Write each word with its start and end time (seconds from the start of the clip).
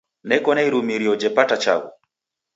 Neko 0.27 0.49
na 0.53 0.61
irumirio 0.67 1.13
jepata 1.21 1.55
chaghu. 1.63 1.89